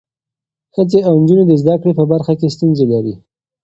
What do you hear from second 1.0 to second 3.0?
او نجونې د زده کړې په برخه کې ستونزې